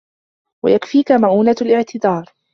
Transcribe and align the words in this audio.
وَيَكْفِيكَ 0.63 1.11
مَئُونَةَ 1.11 1.55
الِاعْتِذَارِ 1.61 2.25